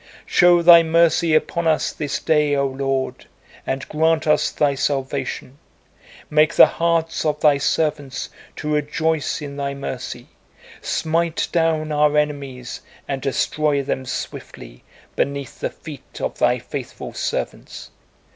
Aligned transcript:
Show 0.25 0.63
Thy 0.63 0.81
mercy 0.81 1.35
upon 1.35 1.67
us 1.67 1.91
this 1.93 2.17
day, 2.19 2.55
O 2.55 2.65
Lord, 2.65 3.27
and 3.67 3.87
grant 3.87 4.25
us 4.25 4.49
Thy 4.49 4.73
salvation; 4.73 5.59
make 6.27 6.55
the 6.55 6.65
hearts 6.65 7.23
of 7.23 7.39
Thy 7.39 7.59
servants 7.59 8.29
to 8.55 8.73
rejoice 8.73 9.43
in 9.43 9.57
Thy 9.57 9.75
mercy; 9.75 10.29
smite 10.81 11.47
down 11.51 11.91
our 11.91 12.17
enemies 12.17 12.81
and 13.07 13.21
destroy 13.21 13.83
them 13.83 14.03
swiftly 14.07 14.83
beneath 15.15 15.59
the 15.59 15.69
feet 15.69 16.19
of 16.19 16.39
Thy 16.39 16.57
faithful 16.57 17.13
servants! 17.13 17.91